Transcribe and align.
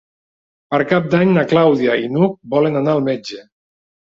Per 0.75 0.79
Cap 0.91 1.09
d'Any 1.11 1.35
na 1.35 1.43
Clàudia 1.53 1.99
i 2.07 2.09
n'Hug 2.15 2.35
volen 2.55 2.81
anar 2.83 2.99
al 2.99 3.07
metge. 3.11 3.45